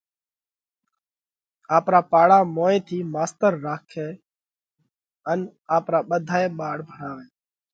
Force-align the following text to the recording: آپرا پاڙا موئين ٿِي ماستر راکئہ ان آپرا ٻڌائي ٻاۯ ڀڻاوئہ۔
آپرا 1.77 2.01
پاڙا 2.11 2.39
موئين 2.55 2.81
ٿِي 2.87 2.97
ماستر 3.13 3.51
راکئہ 3.65 4.07
ان 5.31 5.39
آپرا 5.75 5.99
ٻڌائي 6.09 6.47
ٻاۯ 6.57 6.75
ڀڻاوئہ۔ 6.87 7.25